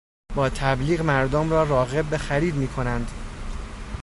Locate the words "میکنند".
2.55-3.11